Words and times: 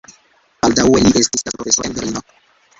Baldaŭe 0.63 1.03
li 1.05 1.13
estis 1.21 1.35
gastoprofesoro 1.37 1.93
en 1.93 1.97
Berlino. 2.01 2.27